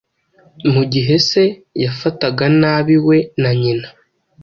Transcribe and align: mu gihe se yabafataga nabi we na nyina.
mu 0.73 0.83
gihe 0.93 1.15
se 1.29 1.43
yabafataga 1.81 2.45
nabi 2.61 2.95
we 3.07 3.17
na 3.41 3.51
nyina. 3.61 3.87